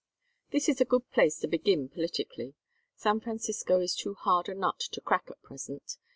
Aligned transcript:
"This 0.49 0.67
is 0.67 0.81
a 0.81 0.85
good 0.85 1.11
place 1.11 1.37
to 1.41 1.47
begin 1.47 1.87
politically. 1.87 2.55
San 2.95 3.19
Francisco 3.19 3.79
is 3.79 3.95
too 3.95 4.15
hard 4.15 4.49
a 4.49 4.55
nut 4.55 4.79
to 4.79 4.99
crack 4.99 5.25
at 5.29 5.43
present. 5.43 5.97